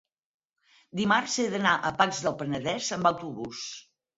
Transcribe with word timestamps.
dimarts 1.01 1.35
he 1.43 1.45
d'anar 1.53 1.75
a 1.75 1.93
Pacs 2.01 2.25
del 2.27 2.39
Penedès 2.41 2.91
amb 2.99 3.13
autobús. 3.15 3.65